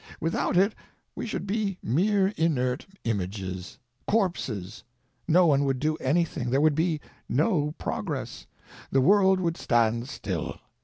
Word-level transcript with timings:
Without 0.19 0.57
it 0.57 0.73
we 1.15 1.27
should 1.27 1.45
be 1.45 1.77
mere 1.83 2.29
inert 2.29 2.87
images, 3.03 3.77
corpses; 4.07 4.83
no 5.27 5.45
one 5.45 5.63
would 5.63 5.77
do 5.79 5.95
anything, 5.97 6.49
there 6.49 6.59
would 6.59 6.73
be 6.73 6.99
no 7.29 7.73
progress, 7.77 8.47
the 8.89 8.99
world 8.99 9.39
would 9.39 9.57
stand 9.57 10.09
still. 10.09 10.57